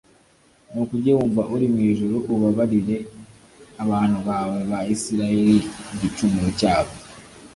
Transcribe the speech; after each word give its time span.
nuko 0.71 0.91
ujye 0.97 1.11
wumva 1.17 1.41
uri 1.53 1.65
mu 1.73 1.79
ijuru 1.91 2.15
ubabarire 2.33 2.97
abantu 3.83 4.17
bawe 4.27 4.57
ba 4.71 4.79
isirayeli 4.93 5.57
igicumuro 5.93 6.49
cyabo 6.59 6.93